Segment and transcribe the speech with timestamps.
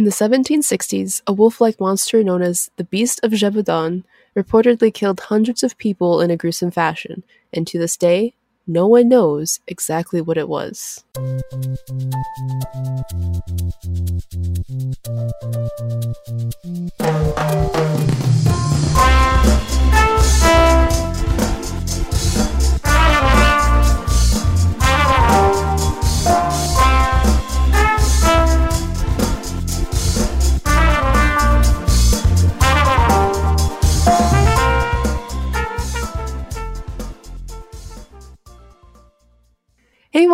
[0.00, 4.02] In the 1760s, a wolf like monster known as the Beast of Gévaudan
[4.34, 8.32] reportedly killed hundreds of people in a gruesome fashion, and to this day,
[8.66, 11.04] no one knows exactly what it was.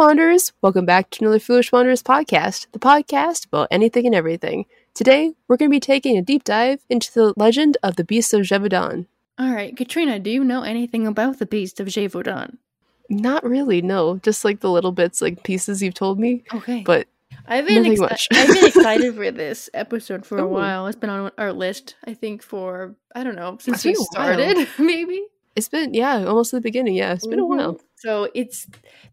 [0.06, 0.52] Wanderers!
[0.62, 4.66] Welcome back to another Foolish Wanderers podcast, the podcast about anything and everything.
[4.94, 8.32] Today, we're going to be taking a deep dive into the legend of the Beast
[8.32, 9.06] of Gévaudan.
[9.36, 12.58] All right, Katrina, do you know anything about the Beast of Gévaudan?
[13.10, 14.18] Not really, no.
[14.18, 16.44] Just like the little bits, like pieces you've told me.
[16.54, 16.84] Okay.
[16.86, 17.08] But
[17.48, 18.28] I've been exci-.
[18.30, 20.86] I've been excited for this episode for a while.
[20.86, 23.98] It's been on our list, I think, for I don't know since we been a
[23.98, 24.06] while.
[24.12, 25.26] started, maybe.
[25.56, 26.94] it's been, yeah, almost the beginning.
[26.94, 27.56] Yeah, it's been a mm-hmm.
[27.56, 27.80] while.
[27.98, 28.66] So it's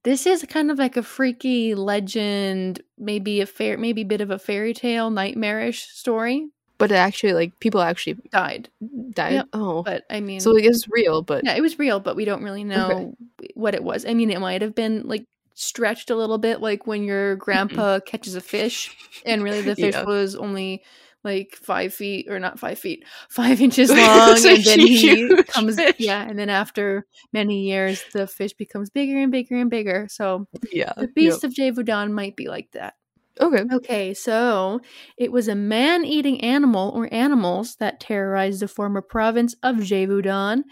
[0.04, 4.30] this is kind of like a freaky legend, maybe a fair, maybe a bit of
[4.30, 6.50] a fairy tale, nightmarish story.
[6.80, 8.68] But it actually, like, people actually Died,
[9.12, 9.34] died.
[9.34, 9.48] Yep.
[9.54, 9.84] Oh.
[9.84, 12.44] but I mean, so it is real, but yeah, it was real, but we don't
[12.44, 13.16] really know
[13.54, 14.06] what it was.
[14.06, 18.00] I mean, it might have been like stretched a little bit, like when your grandpa
[18.02, 18.94] catches a fish,
[19.26, 20.04] and really the fish Yeah.
[20.04, 20.84] was only
[21.24, 25.96] like five feet or not five feet, five inches long, and then he comes, fish.
[25.98, 30.08] yeah, and then after many years, the fish becomes bigger and bigger and bigger.
[30.10, 30.94] So yeah.
[30.98, 32.96] the Beast of Gévaudan might be like that.
[33.40, 33.64] Okay.
[33.74, 34.80] Okay, so
[35.18, 40.64] it was a man eating animal or animals that terrorized the former province of Gévaudan.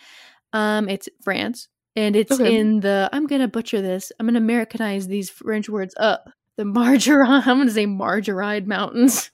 [0.54, 2.56] Um, it's France, and it's Okay.
[2.56, 3.10] in the.
[3.12, 4.12] I'm gonna butcher this.
[4.20, 6.30] I'm gonna Americanize these French words up.
[6.58, 7.48] The Margeride.
[7.48, 9.32] I'm gonna say Margeride Mountains.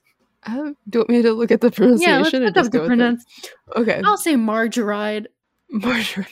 [0.47, 2.41] Uh, do you want me to look at the pronunciation?
[2.41, 3.25] yeah, let's look up the pronounce.
[3.75, 4.01] Okay.
[4.03, 5.27] I'll say Margeride.
[5.69, 6.25] Marjorie.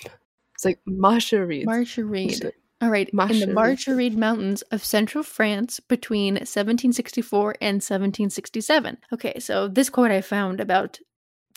[0.54, 1.66] It's like Marjorie.
[1.66, 2.52] Margeride.
[2.82, 3.48] All right, in the.
[3.48, 8.98] Margeride Mountains of central France between 1764 and 1767.
[9.14, 11.00] Okay, so this quote I found about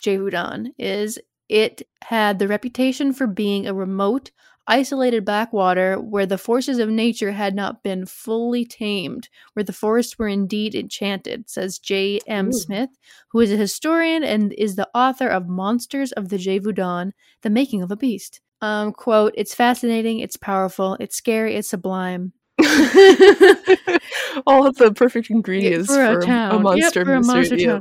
[0.01, 1.19] Gévaudan is
[1.49, 4.31] it had the reputation for being a remote,
[4.69, 10.17] isolated backwater where the forces of nature had not been fully tamed, where the forests
[10.17, 12.19] were indeed enchanted, says J.
[12.27, 12.49] M.
[12.49, 12.53] Ooh.
[12.53, 12.89] Smith,
[13.31, 17.81] who is a historian and is the author of Monsters of the Gévaudan, The Making
[17.81, 18.39] of a Beast.
[18.61, 22.33] Um, quote, it's fascinating, it's powerful, it's scary, it's sublime.
[24.47, 27.79] All of the perfect ingredients for, a, Yep, monster for a monster yeah.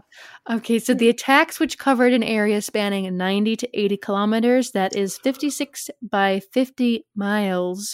[0.51, 5.19] Okay, so the attacks, which covered an area spanning 90 to 80 kilometers, that is
[5.19, 7.91] 56 by 50 miles,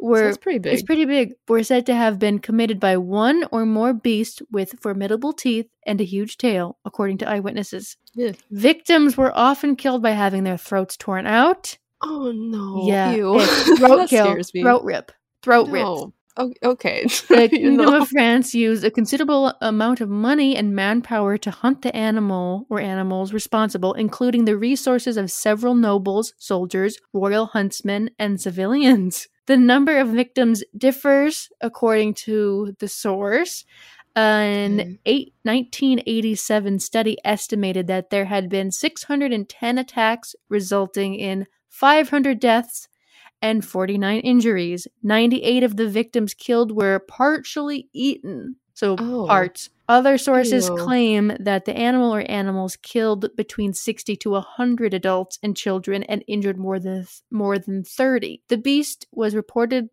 [0.00, 0.72] So were that's pretty big.
[0.74, 1.32] it's pretty big.
[1.48, 6.00] Were said to have been committed by one or more beasts with formidable teeth and
[6.00, 7.96] a huge tail, according to eyewitnesses.
[8.14, 8.32] Yeah.
[8.50, 11.76] Victims were often killed by having their throats torn out.
[12.00, 12.84] Oh no!
[12.86, 13.12] yeah,
[13.76, 15.10] throat kill, throat rip,
[15.42, 15.82] throat rip.
[15.82, 15.88] no.
[15.94, 16.12] O-
[16.62, 17.06] okay.
[17.28, 18.02] The Kingdom know.
[18.02, 22.80] of France used a considerable amount of money and manpower to hunt the animal or
[22.80, 29.28] animals responsible, including the resources of several nobles, soldiers, royal huntsmen, and civilians.
[29.46, 33.64] The number of victims differs according to the source.
[34.16, 34.84] An Okay.
[34.84, 34.94] Mm-hmm.
[35.06, 42.88] eight, 1987 study estimated that there had been 610 attacks, resulting in 500 deaths
[43.40, 44.86] and 49 injuries.
[45.02, 48.56] 98 of the victims killed were partially eaten.
[48.74, 49.26] So Oh.
[49.26, 49.70] parts.
[49.88, 50.76] Other sources Ew.
[50.76, 56.22] claim that the animal or animals killed between 60 to 100 adults and children and
[56.26, 58.42] injured more than more than 30.
[58.48, 59.88] The beast was reported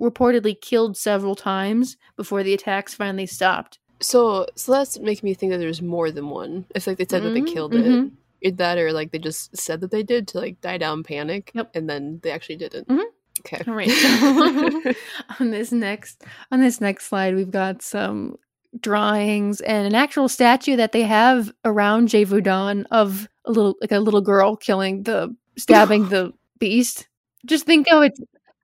[0.00, 3.78] reportedly killed several times before the attacks finally stopped.
[4.00, 6.66] So, so that's making me think that there's more than one.
[6.74, 8.06] It's like they said that they killed mhm.
[8.06, 8.12] it.
[8.50, 11.70] That, or like they just said that they did to like die down panic, Yep.
[11.74, 12.88] and then they actually didn't.
[12.88, 13.04] Mhm.
[13.40, 13.62] Okay.
[13.66, 13.90] All right.
[13.90, 14.92] So
[15.40, 16.22] on this next
[16.52, 18.36] on this next slide, we've got some
[18.80, 23.98] drawings and an actual statue that they have around Gévaudan of a little like a
[24.00, 27.08] little girl killing the stabbing the beast.
[27.46, 28.12] Just think of it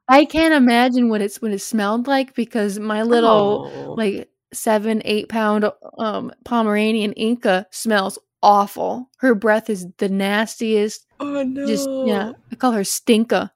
[0.09, 3.93] I can't imagine what it's what it smelled like because my little Oh.
[3.94, 9.09] like seven, eight pound um Pomeranian Inca smells awful.
[9.19, 11.07] Her breath is the nastiest.
[11.21, 11.67] oh no.
[11.67, 12.33] Just yeah.
[12.51, 13.53] I call her Stinka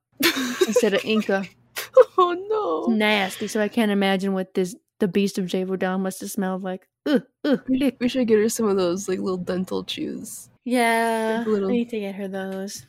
[0.66, 1.44] instead of Inca
[2.18, 2.94] oh no.
[2.94, 3.48] nasty.
[3.48, 6.86] So I can't imagine what this the beast of Gévaudan must have smelled like.
[7.06, 10.48] Ugh, ugh, We, we should get her some of those like little dental chews.
[10.64, 12.86] Yeah, Like little- I need to get her those.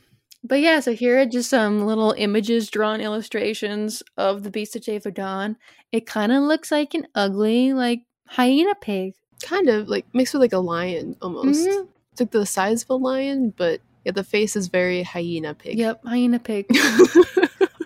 [0.48, 4.84] But yeah, so here are just some little images, drawn illustrations of the beast of
[4.84, 5.56] Gévaudan.
[5.92, 9.16] It kind of looks like an ugly, like hyena pig.
[9.44, 11.68] Kind of like mixed with like a lion almost.
[11.68, 11.88] Mhm.
[12.12, 15.78] It's like the size of a lion, but yeah, the face is very hyena pig.
[15.78, 16.68] Yep, hyena pig.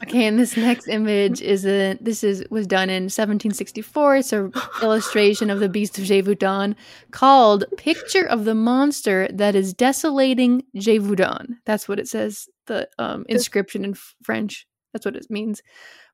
[0.10, 4.16] Okay, and this next image is a this is was done in 1764.
[4.16, 4.52] It's a
[4.82, 6.76] illustration of the beast of Gévaudan
[7.12, 12.50] called "Picture of the Monster That Is Desolating Gévaudan." That's what it says.
[12.66, 13.94] The um, inscription in
[14.24, 14.68] French.
[14.94, 15.62] That's what it means.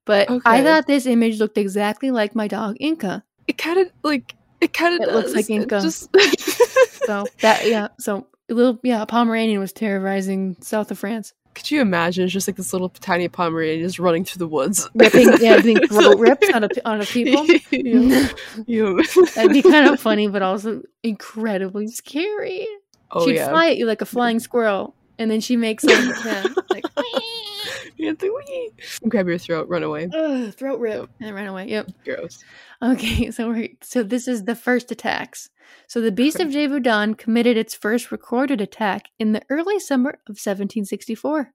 [0.03, 3.23] But I thought this image looked exactly like my dog Inca.
[3.47, 4.35] it kind of like
[4.65, 5.81] it kind of It looks like Inca.
[5.81, 6.09] Just
[7.05, 7.89] So that yeah.
[7.99, 11.33] So a little yeah, a Pomeranian was terrorizing south of France.
[11.53, 12.25] could you imagine?
[12.25, 15.79] It's just like this little tiny Pomeranian just running through the woods, Ripping, yeah, doing
[15.87, 17.45] throat rips on a on a people.
[17.71, 18.27] Yeah.
[18.65, 18.93] Yeah.
[19.35, 22.67] That'd be kind of funny, but also incredibly scary.
[23.11, 23.49] oh She'd yeah.
[23.49, 26.85] fly at you like a flying squirrel, and then she makes like, yeah, like
[27.97, 28.71] You have to wee.
[29.07, 30.09] grab your throat, run away.
[30.13, 31.67] ugh, throat rip, and run away.
[31.69, 31.91] Yep.
[32.03, 32.43] Gross.
[32.81, 35.49] Okay, so we're so this is the first attacks.
[35.87, 40.37] So the Beast of Gévaudan committed its first recorded attack in the early summer of
[40.37, 41.51] 1764.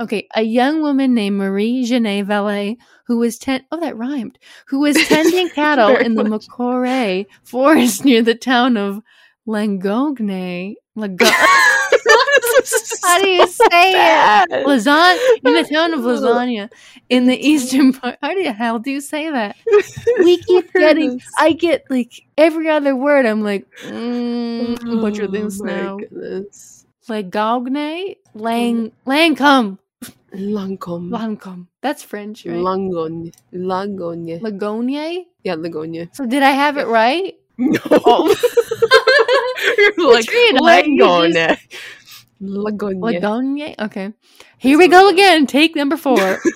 [0.00, 4.38] Okay, a young woman named Marie Genet Valet, who was ten oh that rhymed,
[4.68, 6.46] who was tending cattle in the much.
[6.48, 9.00] Macoret forest near the town of
[9.46, 10.74] Langogne.
[10.94, 11.26] Lago-
[13.02, 14.66] How do you say it?
[14.66, 16.70] Lasagna in the town of Lasagna
[17.08, 18.18] in the eastern part.
[18.22, 19.56] How the hell do you say that?
[20.18, 21.20] We keep getting.
[21.38, 23.26] I get like every other word.
[23.26, 25.96] I'm like, mm, butcher this Oh now.
[25.96, 26.86] goodness.
[27.08, 29.78] Lagogne, lang, Lancome,
[30.32, 31.10] Lancome.
[31.10, 31.66] Lancome.
[31.80, 32.54] That's French, right?
[32.56, 33.32] Langogne.
[33.52, 34.40] Langogne.
[34.40, 35.26] Lagogne.
[35.42, 36.14] Yeah, Lagogne.
[36.14, 37.34] So did I have it right?
[37.58, 37.78] No.
[37.84, 38.34] Oh.
[39.78, 41.56] You're like you Langogne.
[42.42, 43.00] Lagogne.
[43.00, 43.74] Lagogne.
[43.78, 44.12] Okay.
[44.58, 45.46] Here we go again.
[45.46, 46.38] Take number four.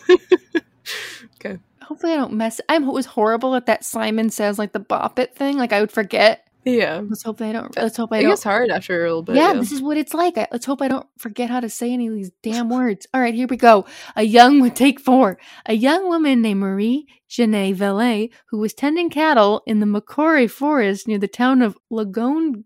[1.38, 1.59] Okay.
[1.83, 2.61] Hopefully I don't mess.
[2.69, 5.59] I was horrible at that Simon says like the bop it thing.
[5.59, 6.43] Like I would forget.
[6.65, 7.03] Yeah.
[7.09, 7.77] Let's hope I don't.
[7.77, 8.33] Let's hope I It don't.
[8.33, 9.37] gets hard after a little bit.
[9.37, 10.37] yeah, this is what it's like.
[10.37, 13.06] I, let's hope I don't forget how to say any of these damn words.
[13.15, 13.85] All right, here we go.
[14.17, 15.39] A young would take four.
[15.67, 21.06] A young woman named Marie Genet Valet, who was tending cattle in the Macquarie forest
[21.06, 22.65] near the town of Lagone.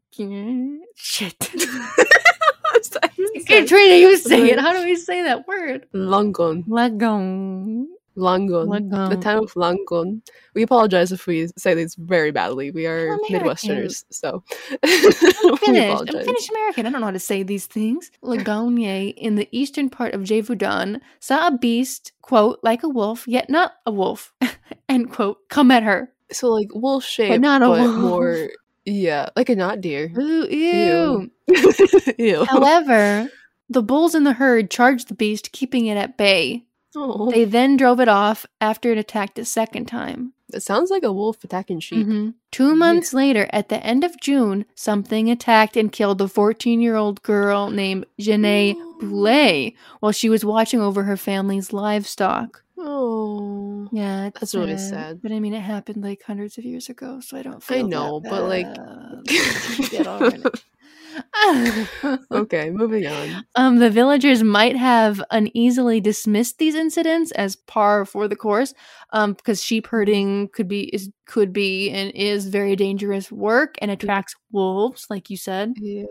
[0.96, 1.50] Shit.
[3.46, 4.58] Katrina, you say it.
[4.58, 5.86] How do we say that word?
[5.94, 6.64] Langon.
[6.66, 7.86] Lagone.
[8.16, 8.66] Langon.
[8.66, 9.10] Lagone.
[9.10, 10.22] The town of Langon.
[10.54, 12.70] We apologize if we say these very badly.
[12.70, 16.14] We are Midwesterners, so I'm we finished.
[16.14, 16.24] I'm.
[16.24, 16.86] Finnish American.
[16.86, 18.10] I don't know how to say these things.
[18.22, 23.48] Lagogne in the eastern part of Gévaudan saw a beast, quote, like a wolf, yet
[23.48, 24.32] not a wolf,
[24.88, 26.12] end quote, come at her.
[26.32, 27.96] So like wolf shape, but not a but wolf.
[27.96, 28.50] more
[28.84, 30.12] yeah, like a not deer.
[30.18, 31.30] Ooh, ew.
[31.48, 31.72] Ew.
[32.18, 32.44] Ew.
[32.44, 33.30] However,
[33.68, 36.64] the bulls in the herd charged the beast, keeping it at bay.
[36.96, 40.32] Oh, They then drove it off after it attacked a second time.
[40.52, 42.04] it sounds like a wolf attacking sheep.
[42.04, 42.34] Mhm.
[42.50, 46.96] Two months later, at the end of June, something attacked and killed a 14 year
[46.96, 52.64] old girl named Janae Boulet while she was watching over her family's livestock.
[52.82, 55.20] Oh, Yeah, That's really sad.
[55.22, 57.82] But I mean, it happened like hundreds of years ago, so I don't feel I
[57.82, 58.66] know, but, like-
[62.32, 62.70] okay.
[62.70, 63.44] Moving on.
[63.56, 68.74] Um, the villagers might have uneasily dismissed these incidents as par for the course,
[69.12, 73.90] um, because sheep herding could be is could be and is very dangerous work and
[73.90, 75.74] attracts wolves, like you said.
[75.76, 76.04] Yeah.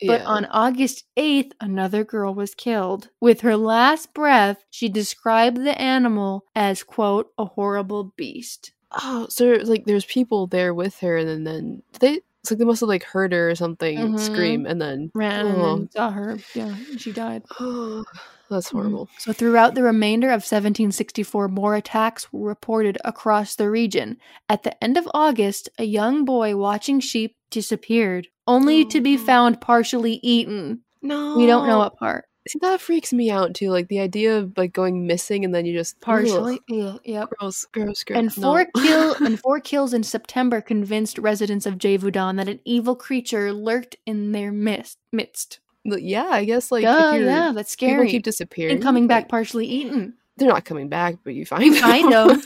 [0.00, 0.26] But yeah.
[0.26, 3.08] on August 8th, another girl was killed.
[3.20, 8.72] With her last breath, she described the animal as, quote, a horrible beast.
[8.92, 12.20] oh, so like there's people there with her, and then then they.
[12.42, 14.20] It's like they must have like heard her or something Mhm.
[14.20, 15.74] scream, and then Ran Oh.
[15.74, 16.38] and saw her.
[16.54, 17.42] Yeah, she died.
[17.58, 18.04] oh,
[18.48, 19.08] that's horrible.
[19.18, 24.18] So, throughout the remainder of 1764, more attacks were reported across the region.
[24.48, 29.60] At the end of August, a young boy watching sheep disappeared, only to be found
[29.60, 30.80] partially eaten.
[31.02, 32.24] No, We don't know what part.
[32.48, 33.70] See, that freaks me out too.
[33.70, 36.60] Like the idea of like going missing and then you just Partially.
[36.72, 37.28] Ugh, yep.
[37.38, 38.18] gross, gross, gross.
[38.18, 38.82] And four no.
[38.82, 43.96] kill and four kills in September convinced residents of Gévaudan that an evil creature lurked
[44.06, 44.98] in their midst.
[45.12, 45.58] midst.
[45.84, 48.10] Yeah, I guess like Duh, if yeah, that's people scary.
[48.10, 50.14] keep disappearing and coming back like, partially eaten.
[50.36, 52.42] they're not coming back, but you find Find them.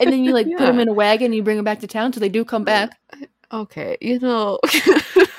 [0.00, 1.86] And then you like put them in a wagon and you bring them back to
[1.86, 2.98] town so they do come back.
[3.52, 4.58] Okay, you know,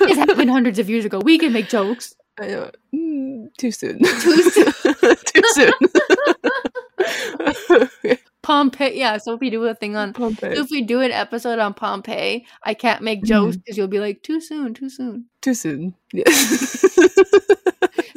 [0.56, 1.20] hundreds of years ago.
[1.22, 2.14] We can make jokes.
[2.40, 2.70] I know.
[2.94, 3.98] Mm, too soon.
[4.04, 4.72] Too soon.
[5.26, 5.72] too soon.
[8.42, 8.98] Pompeii.
[8.98, 10.56] Yeah, so if we do a thing on Pompeii.
[10.56, 14.22] if we do an episode on Pompeii, I can't make jokes because you'll be like,
[14.22, 15.26] too soon, too soon.
[15.42, 15.94] Too soon.
[16.12, 16.24] Yeah.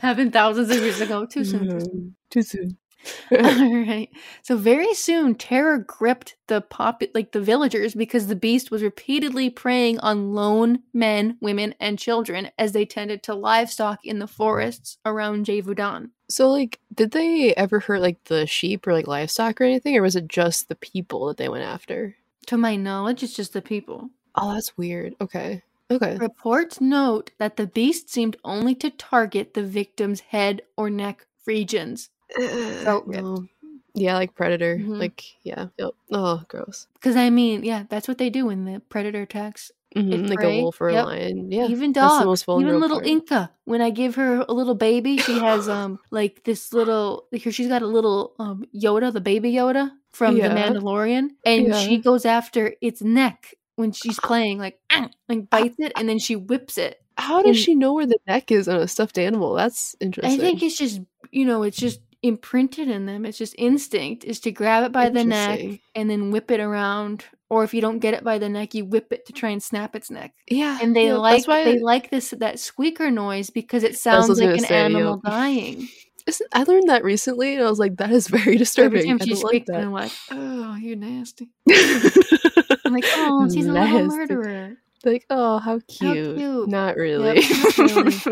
[0.01, 1.25] Happened thousands of years ago.
[1.25, 1.69] Too soon.
[1.69, 2.15] Too soon.
[2.29, 2.77] Too soon.
[3.31, 4.09] All right.
[4.41, 9.49] So very soon, terror gripped the pop, like the villagers, because the beast was repeatedly
[9.49, 14.97] preying on lone men, women, and children as they tended to livestock in the forests
[15.05, 16.09] around Gévaudan.
[16.27, 20.01] So, like, did they ever hurt like the sheep or like livestock or anything, or
[20.01, 22.15] was it just the people that they went after?
[22.47, 24.09] To my knowledge, it's just the people.
[24.35, 25.15] Oh, that's weird.
[25.21, 25.63] Okay.
[25.91, 26.17] Okay.
[26.17, 32.09] Reports note that the beast seemed only to target the victim's head or neck regions.
[32.87, 33.49] Oh, ripped.
[33.95, 34.77] yeah, like predator.
[34.77, 34.99] Mhm.
[34.99, 35.67] Like, yeah.
[35.77, 35.91] Yep.
[36.11, 36.87] Oh, gross.
[36.93, 39.71] Because I mean, yeah, that's what they do when the predator attacks.
[39.95, 40.59] Mhm, Like prey.
[40.59, 41.51] a wolf or a lion.
[41.51, 41.65] Yeah.
[41.65, 43.07] even dogs, even little part.
[43.07, 43.51] Inca.
[43.65, 47.51] When I give her a little baby, she has um like this little here.
[47.51, 50.49] She's got a little um Yoda, the baby Yoda from Yeah.
[50.49, 54.79] the Mandalorian, and she goes after its neck when she's playing, like
[55.27, 57.01] like bites it, and then she whips it.
[57.17, 59.55] How does and- she know where the neck is on a stuffed animal?
[59.55, 60.39] That's interesting.
[60.39, 63.25] I think it's just you know it's just imprinted in them.
[63.25, 67.25] It's just instinct is to grab it by the neck and then whip it around.
[67.49, 69.61] Or if you don't get it by the neck, you whip it to try and
[69.61, 70.33] snap its neck.
[70.47, 70.77] yeah.
[70.81, 74.59] and they yeah, like they like this that squeaker noise because it sounds like an
[74.59, 75.87] say, animal dying.
[76.27, 79.19] Isn't, I learned that recently, and I was like, "That is very disturbing." Every time
[79.19, 81.49] she like speaks, that." I'm like, oh, you nasty.
[81.69, 84.77] I'm like, oh, she's a little murderer.
[85.05, 86.35] Like, oh, how cute.
[86.35, 86.69] cute.
[86.69, 87.41] Not really.
[87.41, 88.23] not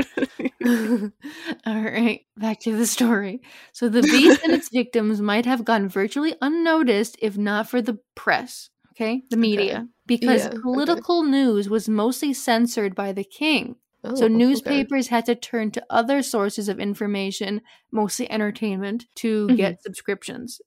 [1.65, 3.41] All right, back to the story.
[3.73, 7.99] So the beast and its victims might have gone virtually unnoticed if not for the
[8.15, 10.61] press, okay, the media, because Yeah, okay.
[10.61, 13.75] political news was mostly censored by the king.
[14.03, 14.29] Oh, So okay.
[14.29, 19.57] newspapers had to turn to other sources of information, mostly entertainment, to Mhm.
[19.57, 20.59] get subscriptions.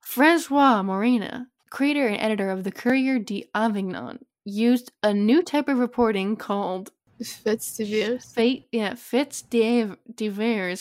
[0.00, 6.36] Francois Morena, creator and editor of the Courrier d'Avignon, used a new type of reporting
[6.36, 8.24] called Fits divers.
[8.24, 9.42] Fate, yeah, Fits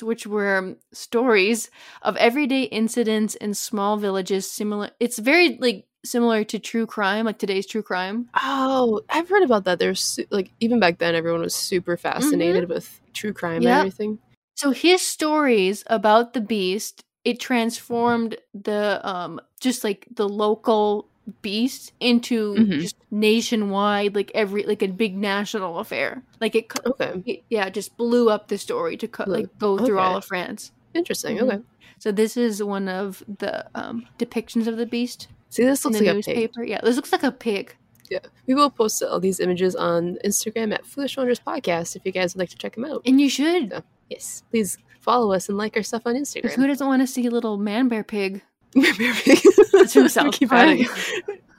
[0.04, 1.70] which were um, stories
[2.02, 4.50] of everyday incidents in small villages.
[4.50, 8.30] Similar, it's very like similar to true crime, like today's true crime.
[8.36, 9.80] Oh, I've heard about that.
[9.80, 13.72] There's su- like even back then, everyone was super fascinated with true crime Yep.
[13.72, 14.20] and everything.
[14.56, 21.10] So his stories about the beast, it transformed the um just like the local
[21.42, 22.82] beast into Mhm.
[22.82, 26.24] just nationwide like every like a big national affair.
[26.42, 30.00] Like it, Okay, it yeah, just blew up the story to co- like go through
[30.00, 30.72] all of France.
[30.94, 31.38] interesting.
[31.38, 31.42] Mhm.
[31.44, 31.60] Okay,
[32.00, 36.00] So this is one of the um depictions of the beast see, this in looks
[36.00, 36.28] the like a pig.
[36.28, 36.64] newspaper.
[36.64, 37.76] Yeah, this looks like a pig.
[38.12, 42.12] Yeah, we will post all these images on Instagram at Foolish Wanderers Podcast if you
[42.12, 43.02] guys would like to check them out.
[43.06, 43.72] And you should.
[43.72, 43.82] Yeah.
[44.10, 47.26] Yes, please follow us and like our stuff on instagram who doesn't want to see
[47.26, 48.42] a little man bear pig?
[48.76, 50.34] That's himself.
[50.36, 50.86] Keep adding.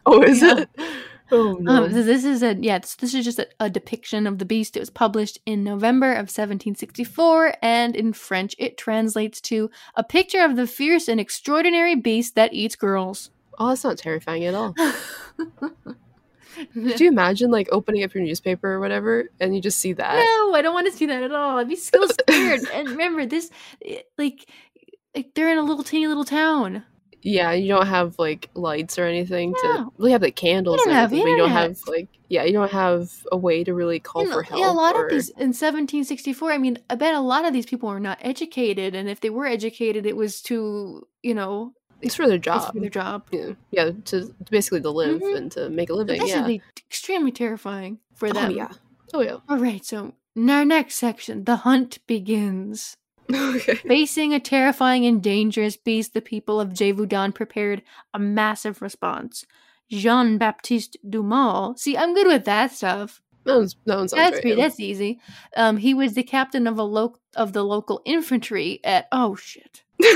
[0.05, 0.61] Oh, is Yeah.
[0.61, 0.69] it?
[1.33, 1.85] Oh no.
[1.87, 4.45] Um, so this is a yeah, this, this is just a, a depiction of the
[4.45, 4.77] beast.
[4.77, 10.45] It was published in November of 1764, and in French it translates to a picture
[10.45, 13.31] of the fierce and extraordinary beast that eats girls.
[13.59, 14.73] oh, that's not terrifying at all.
[16.73, 20.15] Could you imagine like opening up your newspaper or whatever and you just see that?
[20.15, 21.59] no, I don't want to see that at all.
[21.59, 22.61] I'd be so scared.
[22.73, 23.51] and remember, this
[24.17, 24.49] like
[25.15, 26.85] like they're in a little teeny little town.
[27.29, 29.93] Yeah, you don't have like lights or anything to No.
[29.99, 32.71] really have like candles You don't have but you don't have like yeah, you don't
[32.71, 34.61] have a way to really call You know, for help.
[34.61, 36.53] yeah, a lot or- of these in 1764.
[36.53, 39.31] I mean, I bet a lot of these people were not educated, and if they
[39.31, 42.73] were educated, it was to you know it's for their it's job.
[42.73, 43.27] for their job.
[43.33, 45.37] Yeah, yeah, to basically to live Mhm.
[45.37, 46.21] and to make a living.
[46.21, 46.43] this yeah.
[46.43, 48.51] would be extremely terrifying for oh them.
[48.53, 48.69] yeah.
[49.15, 49.39] Oh yeah.
[49.49, 52.97] All right, so in our next section, the hunt begins.
[53.33, 53.75] Okay.
[53.89, 57.83] Facing a terrifying and dangerous beast, the people of Gévaudan prepared
[58.15, 59.45] a massive response.
[59.91, 61.81] Jean Baptiste Dumas.
[61.83, 63.21] See, I'm good with that stuff.
[63.45, 64.33] That one's that one That's right.
[64.33, 64.57] pretty, yeah.
[64.57, 65.21] that's easy.
[65.57, 69.07] Um, he was the captain of a lo- of the local infantry at.
[69.13, 69.85] Oh shit!
[70.01, 70.09] no,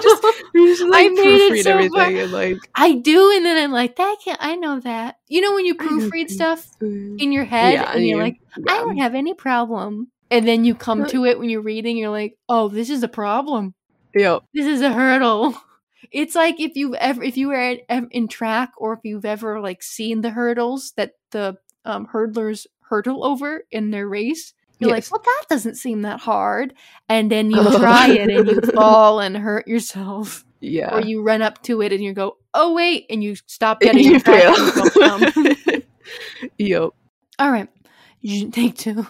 [0.00, 0.24] just,
[0.54, 2.10] you just, like, I made it so everything far.
[2.10, 4.38] and like I do, and then I'm like, that can't.
[4.42, 5.18] I know that.
[5.28, 8.78] You know when you proofread stuff in your head, Yeah, and you're you- like, I
[8.78, 10.08] don't have any problem.
[10.30, 13.08] And then you come to it when you're reading, you're like, oh, this is a
[13.08, 13.74] problem.
[14.14, 14.42] Yep.
[14.54, 15.54] This is a hurdle.
[16.10, 17.80] It's like if you've ever, if you were at,
[18.12, 23.24] in track or if you've ever like seen the hurdles that the um, hurdlers hurdle
[23.24, 24.54] over in their race.
[24.78, 25.10] You're Yes.
[25.10, 26.72] like, well, that doesn't seem that hard.
[27.08, 30.44] And then you try it and you fall and hurt yourself.
[30.60, 30.94] Yeah.
[30.94, 33.06] Or you run up to it and you go, oh, wait.
[33.10, 34.54] And you stop getting you fail.
[34.56, 35.82] you um.
[36.58, 36.90] yep.
[37.38, 37.68] All right.
[38.52, 39.06] Take two.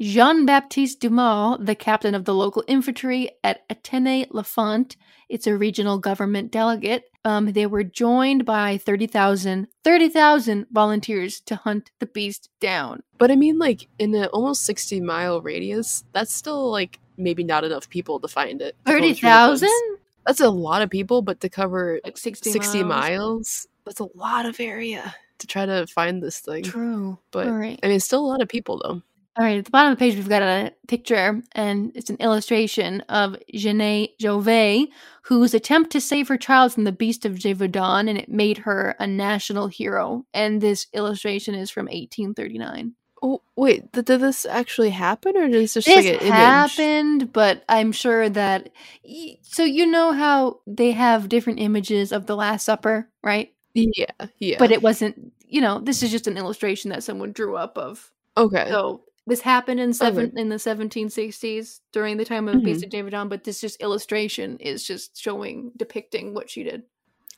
[0.00, 4.96] Jean Baptiste Dumas, the captain of the local infantry at Étienne Lafont,
[5.28, 7.04] it's a regional government delegate.
[7.24, 13.02] Um, they were joined by 30,000 30,000 volunteers to hunt the beast down.
[13.18, 17.64] But I mean, like in an almost sixty mile radius, that's still like maybe not
[17.64, 18.76] enough people to find it.
[18.84, 19.60] to go Thirty through the woods.
[19.60, 22.88] thousand, That's a lot of people, but to cover like sixty, 60 miles.
[22.88, 26.64] miles, that's a lot of area to try to find this thing.
[26.64, 27.78] True, But right.
[27.82, 29.02] I mean, it's still a lot of people though.
[29.36, 32.18] All right, at the bottom of the page, we've got a picture, and it's an
[32.20, 34.88] illustration of Jeanne Jouvet,
[35.22, 38.94] whose attempt to save her child from the beast of Gévaudan, and it made her
[39.00, 40.24] a national hero.
[40.32, 42.94] And this illustration is from 1839.
[43.22, 46.76] Oh wait, th- did this actually happen, or is this like an image?
[46.76, 48.70] happened, but I'm sure that.
[49.04, 53.52] y- So, you know how they have different images of the Last Supper, right?
[53.74, 54.06] Yeah,
[54.38, 54.58] yeah.
[54.58, 58.12] But it wasn't, you know, this is just an illustration that someone drew up of
[58.36, 58.66] okay.
[58.68, 62.64] So this happened in seven in the 1760s during the time of Mm-hmm.
[62.64, 66.82] Beast of Davidon, but this just illustration is just showing depicting what she did.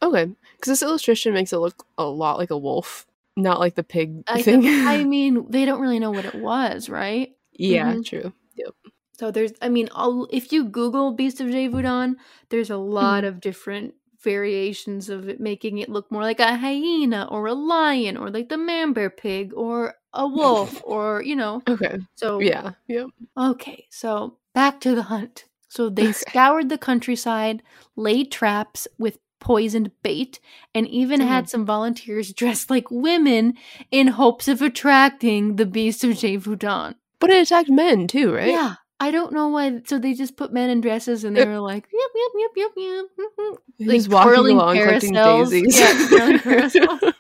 [0.03, 3.83] Okay, because this illustration makes it look a lot like a wolf, not like the
[3.85, 4.67] pig I, thing.
[4.67, 7.35] I mean, they don't really know what it was, right?
[7.53, 8.05] yeah, Mhm.
[8.05, 8.33] true.
[8.57, 8.75] Yep.
[9.19, 12.17] So there's, I mean, all, if you Google Beast of Gévaudan,
[12.51, 13.29] there's a lot Mm-hmm.
[13.29, 13.95] of different
[14.27, 18.49] variations of it, making it look more like a hyena or a lion or like
[18.51, 21.63] the man bear pig or a wolf or you know.
[21.69, 21.97] Okay.
[22.17, 22.73] So Yeah.
[22.89, 23.07] Yep.
[23.39, 25.45] Okay, so back to the hunt.
[25.69, 26.13] So they Okay.
[26.13, 27.63] scoured the countryside,
[27.97, 30.41] laid traps with poisoned bait,
[30.75, 31.29] and even Mm-hmm.
[31.35, 33.55] had some volunteers dressed like women
[33.91, 36.95] in hopes of attracting the beast of Gévaudan.
[37.21, 38.49] But it attacked men too, right?
[38.57, 38.75] Yeah.
[38.99, 39.83] I don't know why.
[39.87, 42.71] So they just put men in dresses and they were like, yep, yep, yep, yep,
[42.77, 43.05] yep.
[43.41, 45.51] mhm." He's like walking twirling along carousels.
[45.51, 45.79] daisies.
[45.81, 47.13] Yeah, twirling carousels.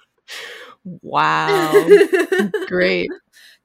[1.02, 1.88] wow.
[2.68, 3.10] Great.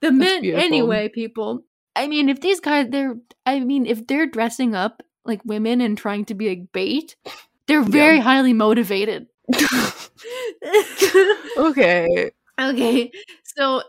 [0.01, 0.65] the men beautiful.
[0.65, 1.63] anyway people
[1.95, 3.15] i mean if these guys they're
[3.45, 7.15] i mean if they're dressing up like women and trying to be like bait
[7.67, 9.27] they're very highly motivated
[11.57, 12.31] Okay.
[12.59, 13.11] okay
[13.43, 13.83] so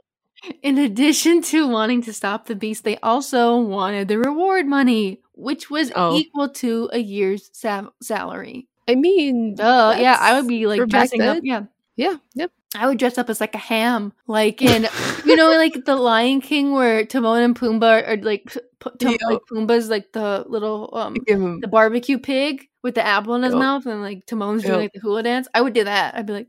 [0.62, 5.70] in addition to wanting to stop the beast they also wanted the reward money which
[5.70, 6.16] was Oh.
[6.16, 11.22] equal to a year's sa- salary I mean, oh yeah i would be like dressing
[11.22, 11.64] up yeah
[11.96, 12.16] Yeah.
[12.34, 12.50] Yep.
[12.75, 14.88] I would dress up as like a ham, like in
[15.26, 18.49] you know, like the Lion King, where Timon and Pumbaa are like,
[18.80, 19.26] p- Tim- Yeah.
[19.28, 21.12] like Pumbaa's like the little um
[21.61, 23.61] the barbecue pig with the apple in his Yep.
[23.61, 24.81] mouth, and like Timon's doing Yep.
[24.85, 25.48] like the hula dance.
[25.52, 26.16] I would do that.
[26.16, 26.48] I'd be like,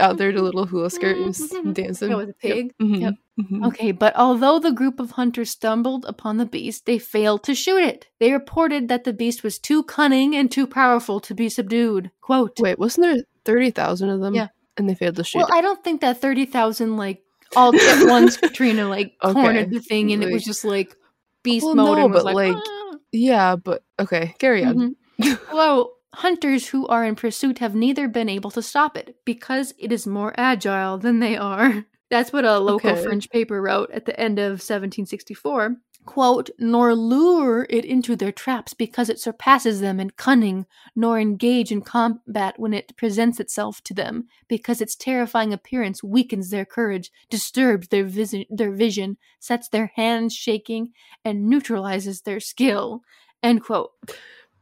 [0.00, 2.10] out there to little hula skirt and s- dancing.
[2.10, 2.72] Yeah, with a pig.
[2.80, 2.88] Yep.
[2.88, 3.00] Mhm.
[3.00, 3.14] Yep.
[3.40, 3.66] Mhm.
[3.68, 3.92] okay.
[3.92, 8.08] But although the group of hunters stumbled upon the beast, they failed to shoot it.
[8.20, 12.10] They reported that the beast was too cunning and too powerful to be subdued.
[12.20, 12.58] Quote.
[12.60, 14.34] Wait, wasn't there thirty thousand of them?
[14.34, 14.48] Yeah.
[14.76, 15.38] and they failed to shoot.
[15.38, 17.22] Well, I don't think that thirty thousand like
[17.56, 19.32] all at once Katrina like Okay.
[19.32, 20.96] cornered the thing and it was just like
[21.44, 24.96] beast Well, mode no, but, like, like, "Ah." yeah, but okay, carry on.
[25.20, 25.38] Mhm.
[25.52, 29.92] well, hunters who are in pursuit have neither been able to stop it because it
[29.92, 31.84] is more agile than they are.
[32.10, 33.02] That's what a local Okay.
[33.02, 35.76] French paper wrote at the end of 1764.
[36.06, 41.72] Quote, nor lure it into their traps because it surpasses them in cunning, nor engage
[41.72, 47.10] in combat when it presents itself to them, because its terrifying appearance weakens their courage,
[47.30, 50.92] disturbs their, visi- their vision, sets their hands shaking,
[51.24, 53.00] and neutralizes their skill.
[53.42, 53.92] End quote.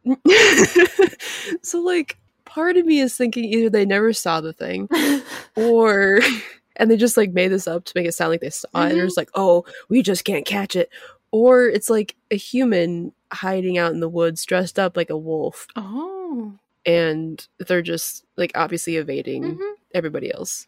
[1.62, 4.88] so like part of me is thinking either they never saw the thing
[5.56, 6.20] or
[6.76, 8.74] and they just like made this up to make it sound like they saw it
[8.74, 8.94] and Mhm.
[8.96, 10.90] they're just like oh we just can't catch it
[11.30, 15.66] or it's like a human hiding out in the woods dressed up like a wolf
[15.76, 16.54] Oh.
[16.84, 19.72] and they're just like obviously evading Mhm.
[19.94, 20.66] everybody else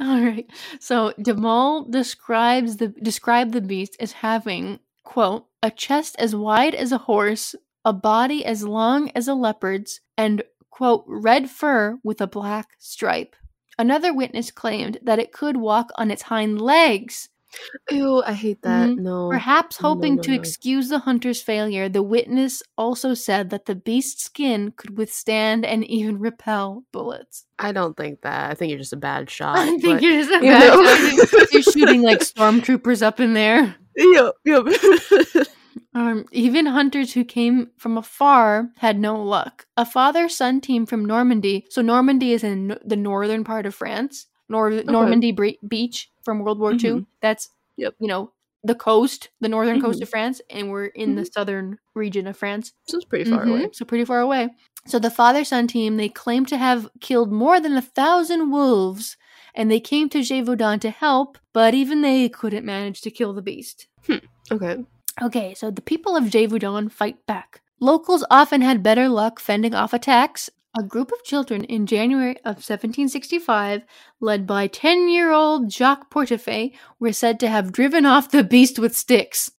[0.00, 0.46] All right.
[0.80, 4.78] So Duhamel describes the described the beast as having
[5.14, 10.00] quote a chest as wide as a horse, a body as long as a leopard's,
[10.16, 13.34] and quote red fur with a black stripe.
[13.78, 17.28] Another witness claimed that it could walk on its hind legs.
[17.90, 18.98] ew i hate that Mhm.
[18.98, 20.36] no Perhaps No, hoping no, to no.
[20.36, 25.84] excuse the hunter's failure, the witness also said that the beast's skin could withstand and
[25.96, 27.46] even repel bullets.
[27.58, 30.20] i don't think that i think you're just a bad shot I think but- you're
[30.22, 30.84] just a you bad know.
[30.84, 31.46] guy.
[31.52, 33.74] You're shooting like stormtroopers up in there.
[33.96, 34.64] Yep yep
[35.94, 39.66] Um, even hunters who came from afar had no luck.
[39.76, 41.66] A father-son team from Normandy.
[41.68, 44.26] So Normandy is in the northern part of France.
[44.48, 46.78] Nor- Normandy Bre- Beach from World War II.
[46.78, 47.06] Mhm.
[47.22, 47.94] That's Yep.
[47.98, 50.02] you know the coast, the northern coast Mhm.
[50.02, 52.72] of France, and we're in the southern region of France.
[52.86, 54.50] so it's pretty far Mhm, away So pretty far away.
[54.86, 59.16] So the father son team they claim to have killed more than a thousand wolves,
[59.60, 63.42] and they came to Gévaudan to help, but even they couldn't manage to kill the
[63.42, 63.88] beast.
[64.06, 64.24] Hmm.
[64.50, 64.84] okay
[65.20, 67.60] Okay, so the people of Gévaudan fight back.
[67.78, 70.48] Locals often had better luck fending off attacks.
[70.78, 73.82] A group of children in January of 1765,
[74.20, 78.78] led by 10 year old Jacques Portefeuille, were said to have driven off the beast
[78.78, 79.50] with sticks.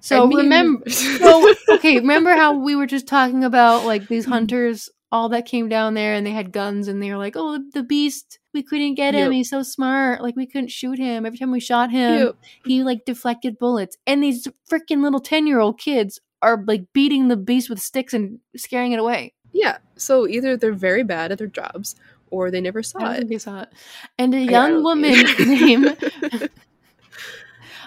[0.00, 0.88] So I mean- remember,
[1.20, 5.68] so okay, remember how we were just talking about like these hunters, all that came
[5.68, 8.94] down there and they had guns and they were like, "Oh, the beast, we couldn't
[8.94, 9.24] get him.
[9.24, 9.32] Yep.
[9.32, 10.22] He's so smart.
[10.22, 11.26] Like we couldn't shoot him.
[11.26, 12.36] Every time we shot him, Yep.
[12.64, 17.28] he like deflected bullets." And these freaking little ten year old kids are like beating
[17.28, 19.34] the beast with sticks and scaring it away.
[19.52, 19.78] Yeah.
[19.96, 21.96] So either they're very bad at their jobs
[22.30, 23.28] or they never saw it.
[23.28, 23.68] they saw it.
[24.16, 25.98] And a I young woman named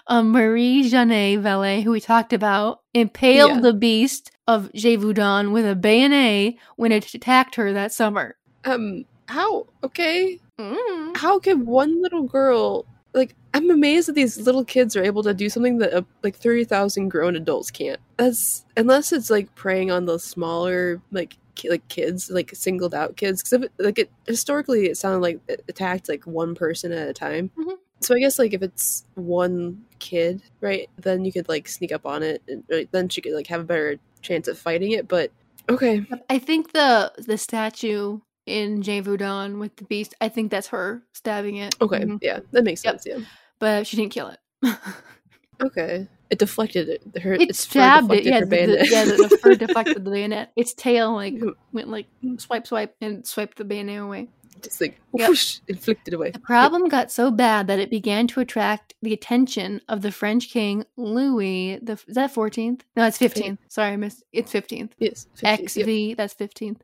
[0.07, 3.59] um, Marie Janet Valet, who we talked about, impaled Yeah.
[3.61, 8.35] the beast of Gévaudan with a bayonet when it attacked her that summer.
[8.65, 11.15] um how okay Mm.
[11.17, 15.33] how can one little girl like i'm amazed that these little kids are able to
[15.33, 20.05] do something that uh, like 30,000 grown adults can't that's unless it's like preying on
[20.05, 24.97] the smaller like ki- like kids like singled out kids because like it historically it
[24.97, 27.77] sounded like it attacked like one person at a time Mhm.
[28.03, 32.05] So i guess like if it's one kid right then you could like sneak up
[32.05, 35.07] on it and like, then she could like have a better chance of fighting it
[35.07, 35.31] but
[35.69, 41.03] okay I think the the statue in Gévaudan with the beast, I think that's her
[41.13, 41.75] stabbing it.
[41.81, 42.17] okay Mhm.
[42.21, 43.01] yeah that makes Yep.
[43.01, 43.25] sense yeah
[43.59, 44.39] But she didn't kill it.
[45.61, 46.07] Okay.
[46.29, 47.21] It deflected it.
[47.21, 48.25] Her, it its stabbed it.
[48.25, 50.51] Yeah, her the, the, yeah, the, the fur deflected the bayonet.
[50.55, 51.53] Its tail like Mhm.
[51.71, 54.29] went like swipe, swipe, and swiped the bayonet away.
[54.63, 55.29] Just like Yep.
[55.29, 56.31] whoosh, inflicted away.
[56.31, 60.49] The problem got so bad that it began to attract the attention of the French
[60.49, 61.79] king Louis.
[61.81, 62.83] The is that fourteenth?
[62.95, 63.59] No, it's fifteenth.
[63.67, 64.23] Sorry, I missed.
[64.31, 64.95] It's fifteenth.
[64.99, 65.27] Yes.
[65.35, 65.85] 50s, yep.
[65.87, 66.17] XV.
[66.17, 66.81] That's fifteenth.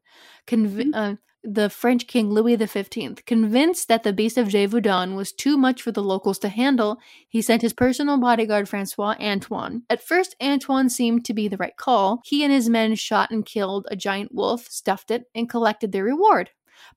[0.48, 0.92] Conv- Mhm.
[0.94, 5.58] uh, the French king Louis the Fifteenth, convinced that the beast of Gévaudan was too
[5.58, 9.84] much for the locals to handle, he sent his personal bodyguard Francois Antoine.
[9.90, 12.20] At first, Antoine seemed to be the right call.
[12.26, 16.04] He and his men shot and killed a giant wolf, stuffed it, and collected their
[16.04, 16.50] reward.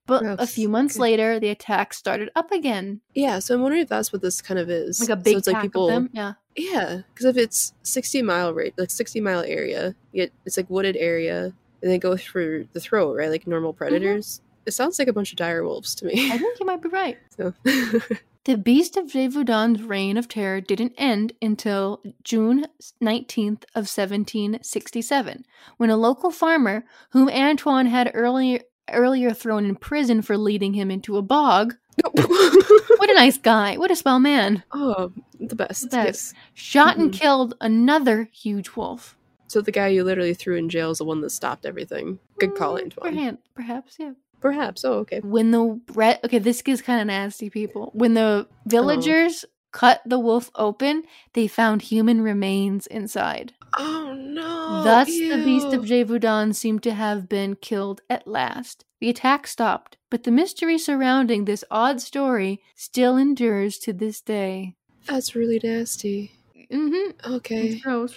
[0.06, 1.02] But a few months Okay.
[1.02, 3.00] later, the attack started up again.
[3.14, 5.00] Yeah, so I'm wondering if that's what this kind of is.
[5.00, 6.10] Like a big so it's like people, of them.
[6.12, 6.32] Yeah.
[6.56, 10.96] Yeah, because if it's 60 mile rate, like 60 mile area, yet it's like wooded
[10.96, 13.30] area, and they go through the throat, right?
[13.30, 14.42] Like normal predators.
[14.66, 16.14] It sounds like a bunch of dire wolves to me.
[16.14, 16.32] Mm-hmm.
[16.32, 17.18] I think you might be right.
[17.36, 17.54] so
[18.44, 22.66] The Beast of Gévaudan's reign of terror didn't end until June
[23.00, 25.44] 19th of 1767,
[25.76, 30.90] when a local farmer, whom Antoine had earlier earlier thrown in prison for leading him
[30.90, 31.74] into a bog,
[32.12, 35.82] what a nice guy, what a swell man, oh, the best.
[35.82, 36.06] The best.
[36.06, 36.34] Yes.
[36.54, 37.14] shot and Mhm.
[37.20, 39.16] killed another huge wolf.
[39.48, 42.18] So the guy you literally threw in jail is the one that stopped everything.
[42.38, 43.14] Good call, Mm, Antoine.
[43.14, 44.12] perhan- Perhaps, yeah.
[44.40, 44.84] Perhaps.
[44.84, 45.20] Oh, okay.
[45.20, 47.90] When the red, okay, this is kind of nasty, people.
[47.94, 51.02] When the villagers cut the wolf open,
[51.34, 53.52] they found human remains inside.
[53.78, 54.82] Oh no!
[54.84, 56.04] Thus, the beast of ew.
[56.04, 58.84] Gévaudan seemed to have been killed at last.
[59.00, 64.76] The attack stopped, but the mystery surrounding this odd story still endures to this day.
[65.06, 66.32] That's really nasty.
[66.70, 67.34] Mm-hmm.
[67.34, 67.78] Okay.
[67.80, 68.14] Gross.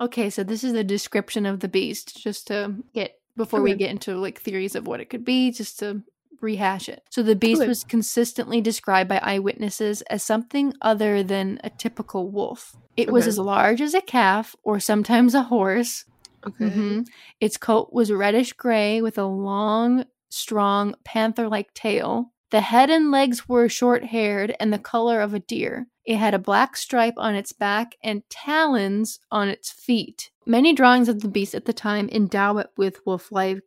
[0.00, 3.90] Okay, so this is a description of the beast, just to get before we get
[3.90, 6.02] into like theories of what it could be, just to
[6.40, 7.02] rehash it.
[7.10, 12.76] So the beast was consistently described by eyewitnesses as something other than a typical wolf.
[12.96, 13.28] It was Okay.
[13.30, 16.04] as large as a calf, or sometimes a horse,
[16.46, 16.66] Okay.
[16.70, 17.04] Mhm.
[17.40, 22.32] Its coat was reddish gray with a long, strong, panther like tail.
[22.50, 25.88] The head and legs were short haired and the color of a deer.
[26.06, 30.30] It had a black stripe on its back and talons on its feet.
[30.46, 33.60] Many drawings of the beast at the time endow it with wolf like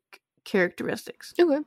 [0.45, 1.33] characteristics.
[1.39, 1.59] Okay.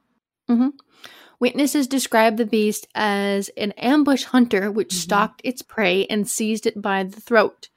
[1.41, 4.99] Witnesses described the beast as an ambush hunter which Mhm.
[4.99, 7.69] stalked its prey and seized it by the throat.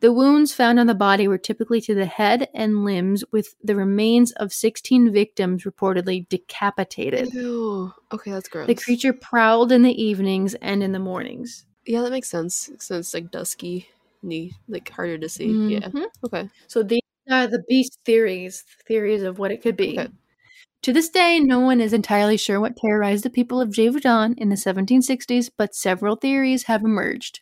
[0.00, 3.76] The wounds found on the body were typically to the head and limbs, with the
[3.76, 7.32] remains of 16 victims reportedly decapitated.
[7.32, 7.92] Ew.
[8.12, 8.66] Okay, that's gross.
[8.66, 11.64] The creature prowled in the evenings and in the mornings.
[11.86, 12.70] Yeah, that makes sense.
[12.78, 13.88] Since it's like dusky,
[14.68, 15.46] like harder to see.
[15.68, 15.88] Yeah.
[15.88, 16.06] Mhm.
[16.24, 16.50] Okay.
[16.66, 19.98] So these are the beast theories, theories of what it could be.
[19.98, 20.08] Okay.
[20.84, 24.50] To this day, no one is entirely sure what terrorized the people of Gévaudan in
[24.50, 27.40] the 1760s, but several theories have emerged.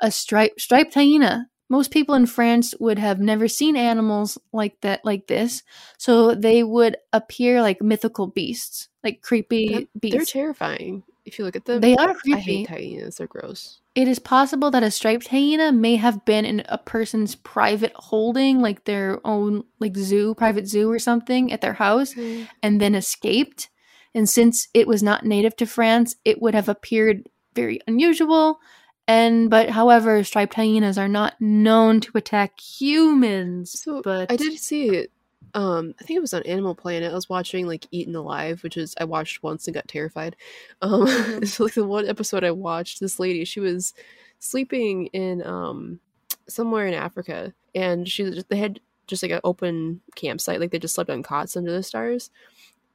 [0.00, 1.48] A stripe, striped hyena.
[1.70, 5.62] Most people in France would have never seen animals like that, like this,
[5.96, 10.16] so they would appear like mythical beasts, like creepy That- beasts.
[10.16, 11.02] They're terrifying.
[11.24, 12.36] If you look at them, They are creepy.
[12.36, 13.16] I hate hyenas.
[13.16, 13.80] They're gross.
[13.94, 18.60] It is possible that a striped hyena may have been in a person's private holding,
[18.60, 22.44] like their own like zoo, private zoo or something at their house, mm-hmm.
[22.62, 23.68] and then escaped.
[24.14, 28.58] And since it was not native to France, it would have appeared very unusual.
[29.06, 33.80] And but however, striped hyenas are not known to attack humans.
[33.80, 35.12] So but I did see it.
[35.54, 37.12] Um, I think it was on Animal Planet.
[37.12, 40.36] I was watching like Eaten Alive, which is I watched once and got terrified.
[40.80, 41.46] Um, Mhm.
[41.46, 43.92] so like the one episode I watched, this lady she was
[44.38, 46.00] sleeping in um
[46.48, 50.94] somewhere in Africa, and she they had just like an open campsite, like they just
[50.94, 52.30] slept on cots under the stars.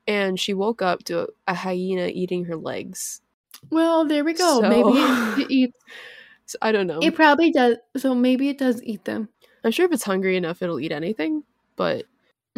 [0.08, 3.22] And she woke up to a, a hyena eating her legs.
[3.70, 4.62] Well, there we go.
[4.62, 5.80] So- Maybe it, it eats.
[6.46, 7.00] So I don't know.
[7.02, 7.76] It probably does.
[7.98, 9.28] So maybe it does eat them.
[9.66, 11.44] I'm sure if it's hungry enough, it'll eat anything.
[11.76, 12.06] But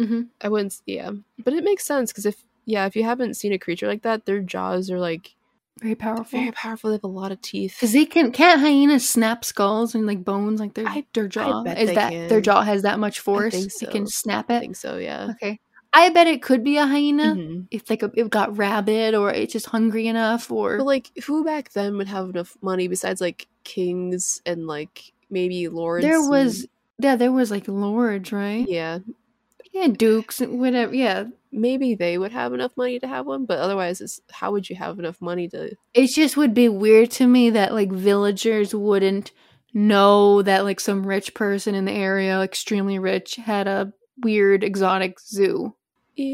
[0.06, 0.80] hmm I wouldn't.
[0.86, 1.10] Yeah,
[1.44, 4.26] but it makes sense because if yeah, if you haven't seen a creature like that,
[4.26, 5.34] their jaws are like
[5.82, 6.38] Very powerful.
[6.38, 6.90] very powerful.
[6.90, 7.76] They have a lot of teeth.
[7.76, 11.62] Because they can can't hyenas snap skulls and like bones like their I- their jaw
[11.64, 14.10] is they that their jaw has that much force think it can so.
[14.10, 14.60] snap I it.
[14.60, 14.98] think so.
[14.98, 15.28] Yeah.
[15.32, 15.58] Okay,
[15.92, 17.66] I bet it could be a hyena Mhm.
[17.70, 21.44] if like a, it got rabid or it's just hungry enough or But like, who
[21.44, 26.04] back then would have enough money besides like kings and like maybe lords?
[26.04, 26.66] there and- was
[27.02, 28.98] yeah there was like lords right yeah,
[29.72, 33.44] yeah dukes and whatever yeah maybe they would have enough money to have one.
[33.44, 35.74] But otherwise, it's how would you have enough money to?
[35.94, 39.32] it just would be weird to me that like villagers wouldn't
[39.72, 45.18] know that like some rich person in the area extremely rich had a weird exotic
[45.20, 45.74] zoo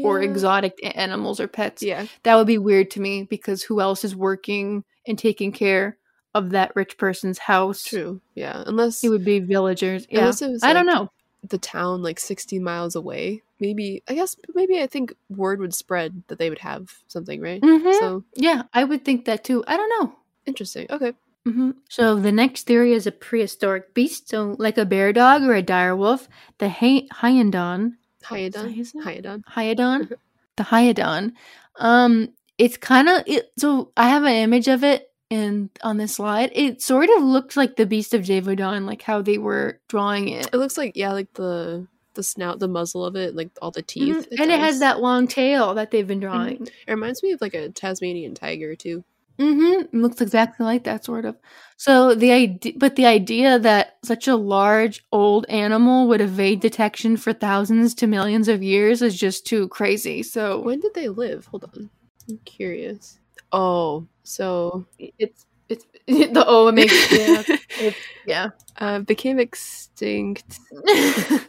[0.03, 4.03] or exotic animals or pets Yeah, that would be weird to me because who else
[4.03, 5.97] is working and taking care
[6.33, 8.21] of that rich person's house true.
[8.35, 11.09] Yeah, unless it would be villagers yeah i don't know
[11.49, 13.41] the town like 60 miles away.
[13.59, 17.61] Maybe I guess maybe I think word would spread that they would have something, right?
[17.61, 17.93] Mhm.
[17.99, 20.87] So yeah i would think that too i don't know interesting.
[20.89, 21.13] Okay.
[21.45, 25.53] hmm So the next theory is a prehistoric beast, so like a bear dog or
[25.55, 26.27] a dire wolf.
[26.59, 27.93] The hy- Hyadon.
[28.31, 29.43] Is Hyadon.
[29.55, 30.09] hyadon,
[30.57, 31.33] the hyadon.
[31.79, 33.51] Um, it's kind of it.
[33.57, 36.51] So I have an image of it in on this slide.
[36.53, 40.47] It sort of looked like the beast of Javodon, like how they were drawing it.
[40.53, 43.81] It looks like yeah, like the the snout, the muzzle of it, like all the
[43.83, 44.27] teeth.
[44.31, 44.41] Mhm.
[44.41, 46.65] and it has that long tail that they've been drawing.
[46.65, 49.03] It reminds me of like a Tasmanian tiger too.
[49.37, 50.01] Mm-hmm.
[50.01, 51.35] Looks exactly like that, sort of.
[51.75, 57.17] So the idea, but the idea that such a large old animal would evade detection
[57.17, 60.23] for thousands to millions of years is just too crazy.
[60.23, 61.45] So When did they live?
[61.45, 61.91] Hold on.
[62.27, 63.19] I'm curious.
[63.51, 67.43] Oh, so it's it's the oh makes yeah
[67.79, 68.49] it's, yeah.
[68.77, 70.59] uh, became extinct.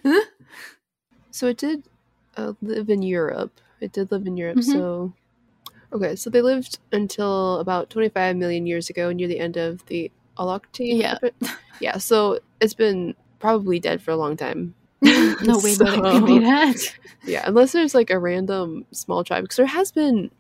[1.30, 1.84] So it did
[2.36, 3.60] uh, live in Europe.
[3.80, 4.58] It did live in Europe.
[4.58, 4.64] Mhm.
[4.72, 5.12] So
[5.92, 10.10] okay, so they lived until about 25 million years ago, near the end of the
[10.36, 10.98] Holocene.
[11.00, 11.18] Yeah.
[11.80, 11.98] yeah.
[11.98, 14.74] So it's been probably dead for a long time.
[15.00, 16.94] no way that it could be So- that.
[17.24, 20.30] Yeah, unless there's like a random small tribe, because there has been.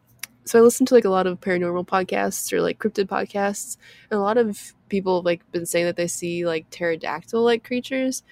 [0.48, 3.76] So I listen to like a lot of paranormal podcasts or like cryptid podcasts,
[4.10, 7.64] and a lot of people have like been saying that they see like pterodactyl like
[7.64, 8.22] creatures.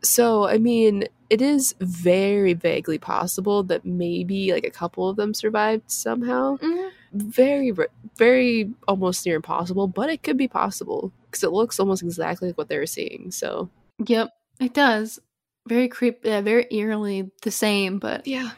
[0.00, 5.34] So I mean, it is very vaguely possible that maybe like a couple of them
[5.34, 6.56] survived somehow.
[6.58, 6.90] Mhm.
[7.12, 7.72] Very,
[8.16, 12.58] very almost near impossible, but it could be possible because it looks almost exactly like
[12.58, 13.32] what they were seeing.
[13.32, 13.68] So
[14.06, 15.18] Yep, it does.
[15.68, 18.52] Very creep, yeah, very eerily the same, but yeah,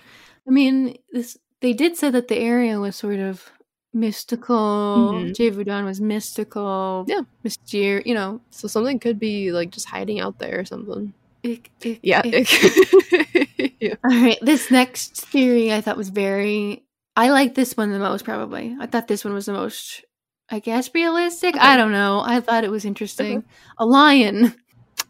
[0.47, 3.51] I mean, this they did say that the area was sort of
[3.94, 5.12] mystical.
[5.33, 7.05] Gévaudan was mystical.
[7.09, 7.22] Yeah.
[7.44, 8.40] Mysterious, you know.
[8.51, 11.12] so something could be like just hiding out there or something.
[11.44, 12.22] Ick, ick, Yeah.
[12.25, 12.48] ick.
[13.81, 13.94] yeah.
[14.05, 16.85] All right, this next theory I thought was very.
[17.16, 18.77] I like this one the most, probably.
[18.81, 20.05] I thought this one was the most,
[20.48, 21.57] I guess, realistic.
[21.57, 21.64] Okay.
[21.64, 22.22] I don't know.
[22.25, 23.38] I thought it was interesting.
[23.38, 23.46] Okay.
[23.79, 24.55] A lion.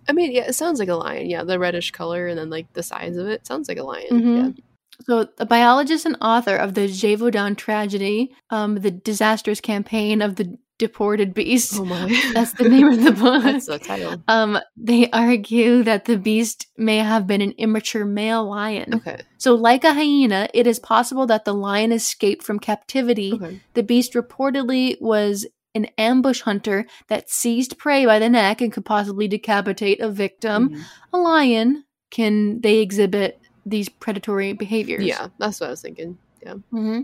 [0.09, 1.31] I mean, yeah, it sounds like a lion.
[1.31, 4.09] Yeah, the reddish color and then like the size of it sounds like a lion.
[4.11, 4.59] Mhm.
[5.07, 10.57] So, the biologist and author of the Gévaudan tragedy, um, the disastrous campaign of the
[10.79, 11.75] deported beast.
[11.77, 12.09] Oh my.
[12.35, 13.45] That's the name of the book.
[13.45, 14.23] That's the title.
[14.27, 18.95] Um, they argue that the beast may have been an immature male lion.
[18.95, 19.21] Okay.
[19.39, 23.33] So, like a hyena, it is possible that the lion escaped from captivity.
[23.35, 23.61] Okay.
[23.75, 28.85] The beast reportedly was an ambush hunter that seized prey by the neck and could
[28.85, 30.71] possibly decapitate a victim.
[30.71, 30.83] Mhm.
[31.13, 35.05] A lion can they exhibit these predatory behaviors?
[35.05, 36.19] Yeah, that's what I was thinking.
[36.43, 36.55] Yeah.
[36.73, 37.01] Mm-hmm.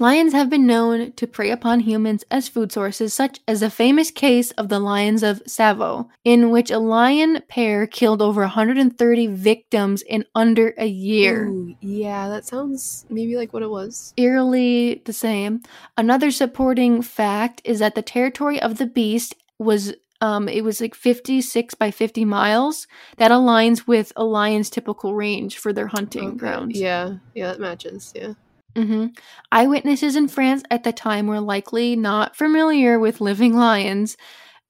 [0.00, 4.10] Lions have been known to prey upon humans as food sources, such as a famous
[4.10, 10.02] case of the lions of Tsavo, in which a lion pair killed over 130 victims
[10.02, 11.46] in under a year.
[11.46, 14.12] Ooh, yeah, that sounds maybe like what it was.
[14.16, 15.62] Eerily the same.
[15.96, 19.94] Another supporting fact is that the territory of the beast was.
[20.20, 22.86] Um, it was like 56 by 50 miles.
[23.18, 26.38] That aligns with a lion's typical range for their hunting Okay.
[26.38, 26.80] grounds.
[26.80, 28.12] Yeah, yeah, that matches.
[28.14, 28.34] Yeah.
[28.76, 29.06] Mm-hmm.
[29.52, 34.16] Eyewitnesses in France at the time were likely not familiar with living lions.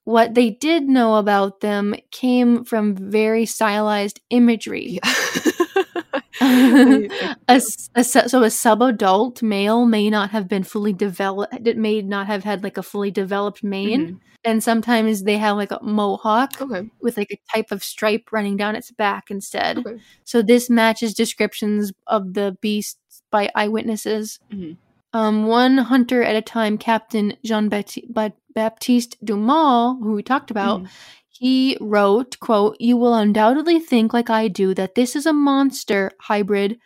[0.04, 4.98] What they did know about them came from very stylized imagery.
[5.02, 5.12] Yeah.
[7.48, 7.60] a,
[7.94, 11.54] a so a sub-adult male may not have been fully developed.
[11.66, 14.18] It may not have had like a fully developed mane, Mhm.
[14.44, 16.88] and sometimes they have like a mohawk Okay.
[17.00, 19.78] with like a type of stripe running down its back instead.
[19.78, 19.98] Okay.
[20.24, 24.40] So this matches descriptions of the beasts by eyewitnesses.
[24.52, 24.76] Mhm.
[25.12, 28.04] Um, one hunter at a time, Captain Jean Bapti-
[28.54, 30.88] Baptiste Dumas, who we talked about, Mhm.
[31.38, 36.12] He wrote, quote, You will undoubtedly think like I do that this is a monster
[36.20, 36.78] hybrid,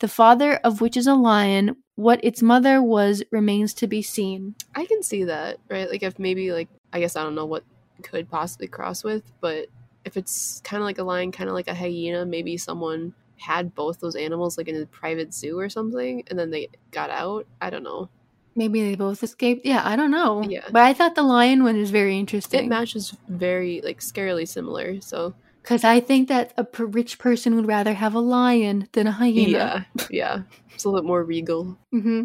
[0.00, 1.76] the father of which is a lion.
[1.96, 4.54] What its mother was remains to be seen.
[4.74, 5.90] I can see that, right?
[5.90, 7.64] Like if maybe like I guess I don't know what
[8.02, 9.66] could possibly cross with, but
[10.04, 13.74] if it's kind of like a lion, kind of like a hyena, maybe someone had
[13.74, 17.46] both those animals like in a private zoo or something, and then they got out.
[17.60, 18.08] I don't know.
[18.56, 19.66] Maybe they both escaped.
[19.66, 20.42] Yeah, I don't know.
[20.48, 20.64] Yeah.
[20.72, 22.64] But I thought the lion one was very interesting.
[22.64, 25.00] It matches very like scarily similar.
[25.02, 29.06] So Because I think that a p- rich person would rather have a lion than
[29.06, 29.48] a hyena.
[29.50, 30.42] yeah, yeah,
[30.74, 31.76] it's a little bit more regal.
[31.94, 32.24] Mm-hmm.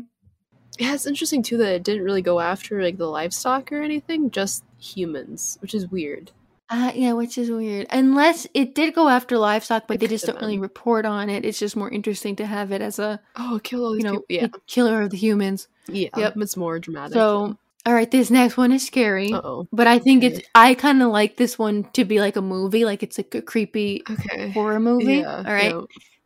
[0.80, 4.32] Yeah, it's interesting too that it didn't really go after like the livestock or anything,
[4.32, 6.32] just humans, which is weird.
[6.70, 7.86] Uh, yeah, which is weird.
[7.90, 11.44] Unless it did go after livestock, but It they just don't really report on it.
[11.44, 14.24] It's just more interesting to have it as a, Oh, kill all you know.
[14.30, 15.68] Yeah, killer of the humans.
[15.94, 16.38] Yeah, Yep.
[16.38, 17.14] it's more dramatic.
[17.14, 19.34] So, all right, this next one is scary.
[19.34, 19.68] oh.
[19.72, 20.36] But I think Okay.
[20.38, 23.34] it's, I kind of like this one to be like a movie, like it's like
[23.36, 24.50] a creepy Okay.
[24.52, 25.16] horror movie.
[25.18, 25.38] Yeah.
[25.38, 25.72] all right.
[25.74, 25.82] yeah.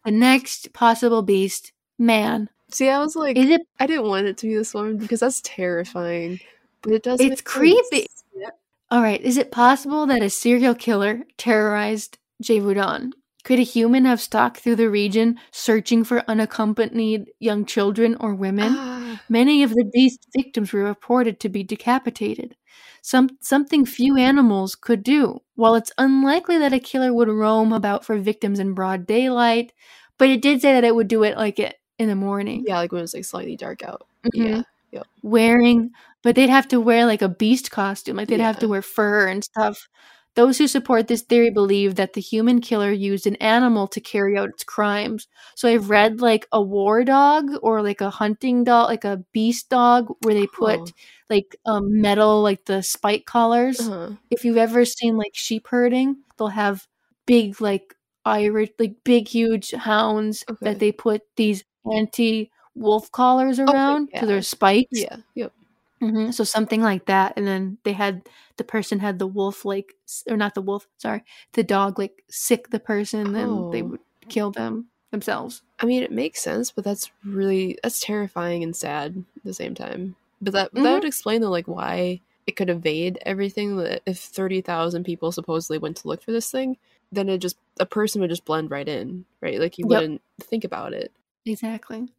[0.06, 2.49] The next possible beast, man.
[2.71, 5.21] See, I was like, Is it I didn't want it to be this one because
[5.21, 6.39] that's terrifying,
[6.82, 7.19] but it does.
[7.21, 8.08] It's creepy.
[8.36, 8.49] Yeah.
[8.91, 9.21] All right.
[9.21, 13.12] Is it possible that a serial killer terrorized Gévaudan?
[13.45, 18.73] Could a human have stalked through the region searching for unaccompanied young children or women?
[18.75, 22.58] Ah, Many of the beast's victims were reported to be decapitated.
[23.01, 25.41] Some something few animals could do.
[25.55, 29.71] While it's unlikely that a killer would roam about for victims in broad daylight,
[30.17, 32.63] but it did say that it would do it like it in the morning.
[32.67, 34.08] yeah, like when it's like slightly dark out.
[34.36, 34.63] Mhm.
[34.91, 35.03] Yeah.
[35.23, 35.91] wearing
[36.23, 39.27] but they'd have to wear like a beast costume like they'd have to wear fur
[39.27, 39.89] and stuff
[40.36, 44.38] those who support this theory believe that the human killer used an animal to carry
[44.38, 48.89] out its crimes so i've read like a war dog or like a hunting dog
[48.89, 50.88] like a beast dog where they put Oh.
[51.30, 54.12] like um, metal like the spike collars Uh-huh.
[54.30, 56.88] if you've ever seen like sheep herding they'll have
[57.26, 57.95] big like
[58.26, 60.65] irish like big huge hounds Okay.
[60.65, 64.19] that they put these anti wolf collars around yeah.
[64.21, 65.17] so they're spikes Yeah.
[65.36, 65.54] Yep.
[66.01, 68.27] Hmm So something like that, and then they had
[68.58, 69.93] the person had the wolf like,
[70.29, 73.84] or not the wolf, sorry, the dog like sick the person, and then they Oh.
[73.84, 75.63] would kill them themselves.
[75.79, 79.75] I mean, it makes sense, but that's really that's terrifying and sad at the same
[79.75, 80.15] time.
[80.41, 80.84] But that Mhm.
[80.84, 83.77] that would explain though, like why it could evade everything.
[83.77, 86.77] That if thirty thousand people supposedly went to look for this thing,
[87.12, 89.60] then it just a person would just blend right in, right?
[89.60, 90.05] Like you Yep.
[90.05, 91.12] wouldn't think about it.
[91.45, 92.10] Exactly.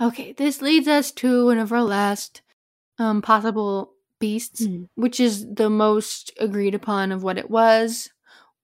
[0.00, 2.42] Okay, this leads us to one of our last
[2.98, 4.88] um, possible beasts, Mhm.
[4.94, 8.10] which is the most agreed upon of what it was: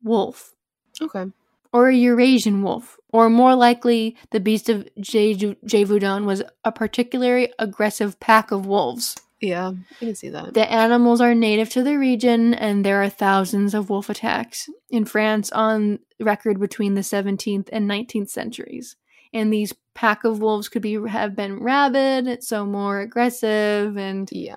[0.03, 0.53] wolf.
[1.01, 1.27] Okay.
[1.75, 8.21] or a Eurasian wolf, or more likely, the beast of Gévaudan was a particularly aggressive
[8.21, 9.17] pack of wolves.
[9.41, 10.53] Yeah, I can see that.
[10.53, 15.07] The animals are native to the region, and there are thousands of wolf attacks in
[15.07, 18.97] France on record between the 17th and 19th centuries.
[19.33, 24.57] And these pack of wolves could be have been rabid, so more aggressive, and yeah.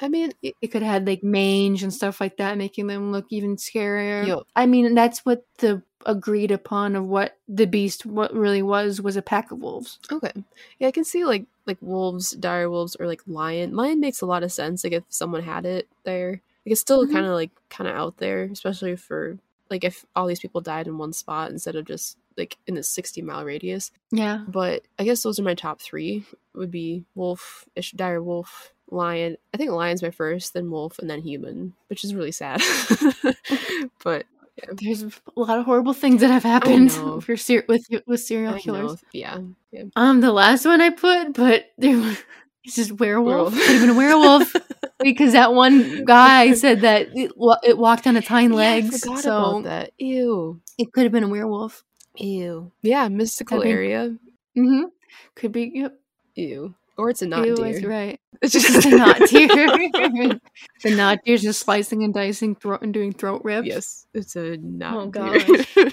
[0.00, 3.12] I mean, it, it could have had like mange and stuff like that, making them
[3.12, 4.26] look even scarier.
[4.26, 4.46] Yup.
[4.56, 9.16] I mean, that's what the agreed upon of what the beast what really was was
[9.16, 9.98] a pack of wolves.
[10.12, 10.32] okay.
[10.78, 13.74] Yeah, I can see like like wolves, dire wolves, or like lion.
[13.76, 14.84] Lion makes a lot of sense.
[14.84, 17.12] Like if someone had it there, like it's still Mhm.
[17.12, 19.38] kind of like kind of out there, especially for
[19.70, 22.82] like if all these people died in one spot instead of just like in a
[22.82, 23.90] sixty mile radius.
[24.10, 24.44] Yeah.
[24.48, 26.24] But I guess those are my top three.
[26.54, 29.36] Would be wolf, ish, dire wolf, lion.
[29.52, 32.60] I think lion's my first, then wolf, and then human, which is really sad.
[34.04, 34.24] but
[34.72, 36.92] There's a lot of horrible things that have happened
[37.24, 38.92] for ser- with with serial I killers.
[38.92, 39.38] know, yeah,
[39.72, 39.84] yeah.
[39.96, 42.18] Um, the last one I put, but there was
[42.64, 43.52] it's just werewolf.
[43.52, 43.54] Werewolf.
[43.54, 44.52] Could have been a werewolf
[45.00, 49.18] because that one guy said that it, it walked on its hind Yeah, legs, forgot
[49.20, 49.90] so about that.
[49.98, 50.60] Ew.
[50.78, 51.84] it could have been a werewolf.
[52.16, 52.72] Ew.
[52.82, 54.16] Yeah, mystical That'd be- area.
[54.56, 54.84] Mm-hmm.
[55.34, 55.70] Could be.
[55.74, 55.98] Yep.
[56.36, 56.74] Ew.
[56.96, 57.88] Or it's a not Ew, deer.
[57.88, 58.20] right.
[58.42, 59.48] It's just a not deer.
[59.48, 60.40] the
[60.94, 63.66] not deer's just slicing and dicing throat and doing throat rips.
[63.66, 65.90] yes, it's a not Oh, deer.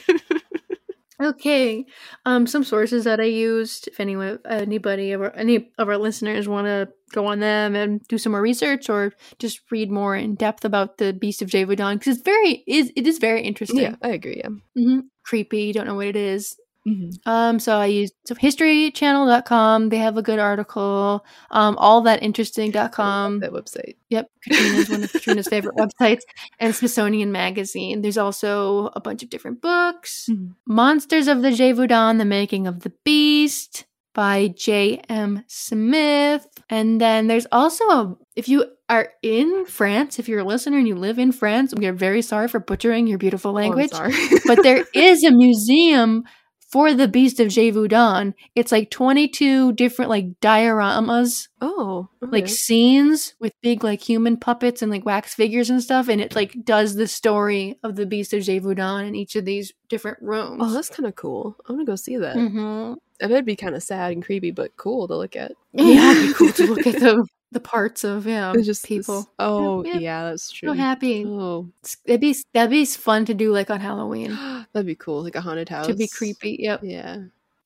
[1.22, 1.86] Okay.
[2.26, 3.88] Um, some sources that I used.
[3.88, 8.01] If anyone, anybody, of our, any of our listeners want to go on them and
[8.07, 11.99] do some more research, or just read more in depth about the Beast of Gévaudan,
[11.99, 13.82] because it's very is it is very interesting.
[13.82, 14.41] yeah, I agree.
[14.43, 14.49] Yeah.
[14.76, 15.72] hmm Creepy.
[15.72, 16.57] Don't know what it is.
[16.88, 17.14] Mhm.
[17.28, 19.90] Um, so I used so historychannel.com.
[19.90, 21.24] They have a good article.
[21.52, 23.40] Um, all that interesting.com.
[23.40, 23.96] That website.
[24.10, 26.22] Yep, Katrina's one of Katrina's favorite websites,
[26.60, 28.02] and Smithsonian Magazine.
[28.02, 30.28] There's also a bunch of different books.
[30.30, 30.56] Mhm.
[30.66, 35.44] Monsters of the Gévaudan, The Making of the Beast by J.M.
[35.48, 36.46] Smith.
[36.70, 40.88] And then there's also a, if you are in France, if you're a listener and
[40.88, 44.14] you live in France, we are very sorry for butchering your beautiful Oh, language sorry.
[44.46, 46.24] but there is a museum
[46.72, 48.34] for the Beast of Gévaudan.
[48.55, 54.91] It's like 22 different like dioramas, oh, like scenes with big like human puppets and
[54.91, 58.41] like wax figures and stuff, and it like does the story of the Beast of
[58.41, 60.61] Gévaudan in each of these different rooms.
[60.63, 61.55] Oh, that's kind of cool.
[61.67, 62.36] I want to go see that.
[62.36, 65.51] hmm I bet it'd be kind of sad and creepy, but cool to look at.
[65.74, 69.22] Yeah, it'd be cool to look at the the parts of yeah It's just people.
[69.22, 70.70] this- oh, Yeah, yeah, that's true.
[70.70, 71.26] So happy.
[71.26, 71.70] Oh,
[72.06, 74.32] That'd be that'd be fun to do like on Halloween
[74.74, 76.58] that'd be cool, like a haunted house to be creepy.
[76.60, 76.82] Yep.
[76.84, 77.18] Yeah.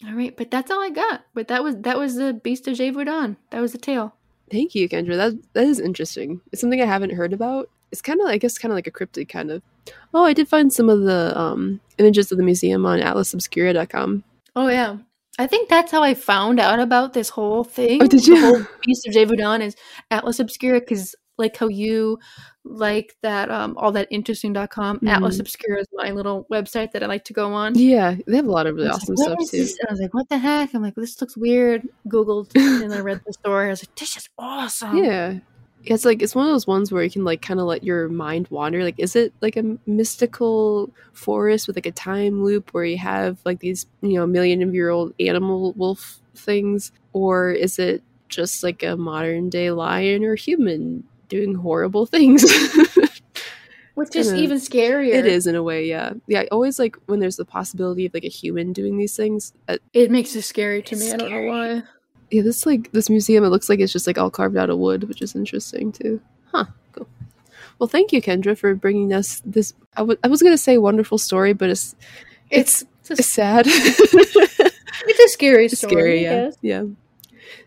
[0.06, 1.24] All right, but that's all I got.
[1.34, 3.38] But that was that was the Beast of Gévaudan.
[3.52, 4.14] That was the tale.
[4.52, 5.16] Thank you, Kendra.
[5.18, 6.42] That that is interesting.
[6.52, 7.70] It's something I haven't heard about.
[7.92, 9.62] It's kind of, I guess, kind of like a cryptid kind of.
[10.14, 14.24] Oh, I did find some of the um, images of the museum on atlasobscura.com.
[14.56, 14.98] Oh yeah.
[15.38, 18.02] I think that's how I found out about this whole thing.
[18.02, 18.40] Oh, did you?
[18.40, 19.76] The whole Beast of Gévaudan is
[20.12, 22.18] Atlas Obscura because like how you
[22.64, 25.10] like that um all that interesting.com Mhm.
[25.10, 27.76] Atlas Obscura is my little website that I like to go on.
[27.78, 29.58] Yeah, they have a lot of really awesome like, stuff too.
[29.58, 30.74] this?" And I was like, what the heck?
[30.74, 31.88] I'm like, this looks weird.
[32.08, 32.52] Googled
[32.84, 33.68] and I read the story.
[33.68, 34.98] I was like, this is awesome.
[34.98, 35.40] Yeah.
[35.90, 38.10] It's like it's one of those ones where you can like kind of let your
[38.10, 38.84] mind wander.
[38.84, 43.38] Like, is it like a mystical forest with like a time loop where you have
[43.46, 48.64] like these you know million of year old animal wolf things, or is it just
[48.64, 52.44] like a modern day lion or human doing horrible things?
[53.96, 55.14] Which is even scarier.
[55.14, 56.14] it is in a way, yeah.
[56.28, 59.54] Yeah, I always like when there's the possibility of like a human doing these things.
[59.70, 61.14] Uh, It makes it scary to me.
[61.14, 61.84] I don't know why.
[62.32, 64.78] Yeah, this like this museum, it looks like it's just like all carved out of
[64.78, 66.20] wood, which is interesting too.
[66.52, 66.66] Huh.
[66.94, 67.08] Cool.
[67.80, 69.74] Well, thank you, Kendra, for bringing us this.
[69.98, 71.96] I wa- I was gonna say wonderful story, but it's
[72.50, 73.66] it's, It's it's sad.
[73.68, 75.92] it's a scary It's story.
[75.94, 76.52] scary, yeah.
[76.62, 76.84] Yeah.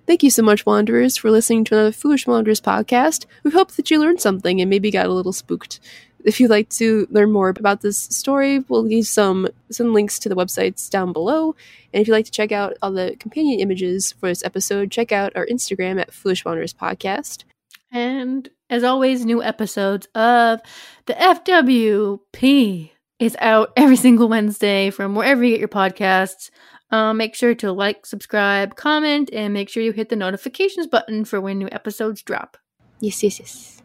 [0.07, 3.27] Thank you so much, Wanderers, for listening to another Foolish Wanderers podcast.
[3.45, 5.81] We hope that you learned something and maybe got a little spooked.
[6.25, 10.29] If you'd like to learn more about this story, we'll leave some some links to
[10.29, 11.55] the websites down below.
[11.93, 15.13] And if you'd like to check out all the companion images for this episode, check
[15.13, 17.45] out our Instagram at Foolish Wanderers Podcast.
[17.91, 20.61] And as always, new episodes of
[21.07, 26.51] the FWP is out every single Wednesday from wherever you get your podcasts.
[26.91, 31.25] Um, make sure to like, subscribe, comment, and make sure you hit the notifications button
[31.25, 32.57] for when new episodes drop.
[33.01, 33.78] Yes, yes, yes.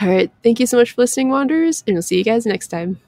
[0.00, 0.30] All right.
[0.42, 2.98] Thank you so much for listening, Wanderers, and we'll see you guys next time.